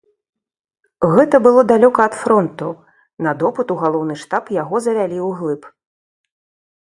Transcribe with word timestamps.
Гэта 1.15 1.35
было 1.47 1.61
далёка 1.71 1.99
ад 2.09 2.15
фронту, 2.21 2.67
на 3.25 3.31
допыт 3.43 3.67
у 3.75 3.79
галоўны 3.83 4.13
штаб 4.23 4.45
яго 4.63 4.75
завялі 4.87 5.17
ўглыб. 5.29 5.61